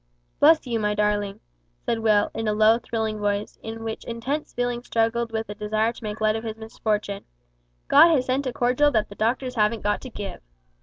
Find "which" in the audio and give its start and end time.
3.83-4.03